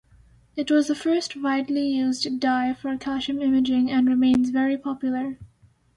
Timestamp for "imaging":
3.39-3.91